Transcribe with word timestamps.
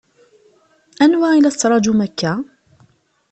Anwa 1.03 1.29
i 1.35 1.39
la 1.41 1.51
ttṛaǧun 1.53 1.99
akka? 2.05 2.31